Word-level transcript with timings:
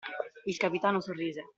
Il 0.47 0.57
capitano 0.57 0.99
sorrise. 0.99 1.45